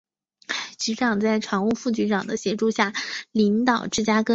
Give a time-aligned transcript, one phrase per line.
[0.79, 2.91] 局长在常务副局长的协助下
[3.31, 4.29] 领导芝加哥警察局。